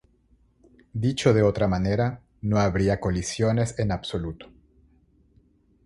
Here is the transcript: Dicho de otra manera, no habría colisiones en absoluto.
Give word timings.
Dicho 0.93 1.31
de 1.31 1.43
otra 1.43 1.67
manera, 1.67 2.21
no 2.41 2.57
habría 2.57 2.99
colisiones 2.99 3.77
en 3.77 3.91
absoluto. 3.91 4.47